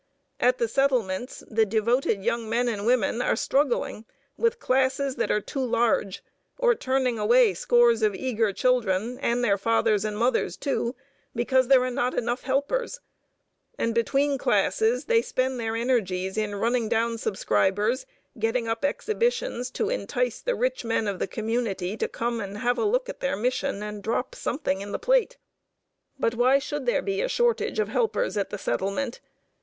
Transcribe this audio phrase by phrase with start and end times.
[0.39, 5.63] At the settlements, devoted young men and women are struggling with classes that are too
[5.63, 6.23] large,
[6.57, 10.95] or turning away scores of eager children, and their fathers and mothers, too,
[11.35, 12.99] because there are not enough helpers;
[13.77, 18.07] and between classes they spend their energies in running down subscribers,
[18.39, 22.79] getting up exhibitions to entice the rich men of the community to come and have
[22.79, 25.37] a look at their mission and drop something in the plate.
[26.17, 29.19] But why should there be a shortage of helpers at the settlement?